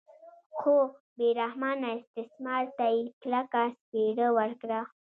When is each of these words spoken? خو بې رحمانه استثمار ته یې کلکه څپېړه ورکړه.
خو 0.57 0.75
بې 1.17 1.27
رحمانه 1.41 1.89
استثمار 1.99 2.63
ته 2.77 2.85
یې 2.95 3.01
کلکه 3.21 3.63
څپېړه 3.81 4.27
ورکړه. 4.37 4.81